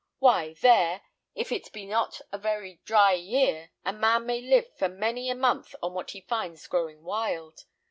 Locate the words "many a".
4.89-5.35